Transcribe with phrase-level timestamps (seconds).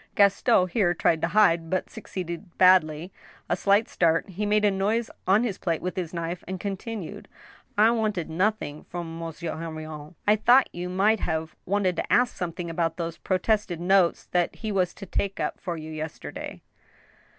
[0.15, 3.11] Gaston here tried to hide (but succeeded badly)
[3.47, 7.27] a slight start; he made a noise on his plate with his knife, and continued:
[7.77, 12.97] I wanted nothing from Monsieur Henrion." "I thought you might have wanted to ask something about
[12.97, 16.63] those protested notes that he was to take up for you yesterday."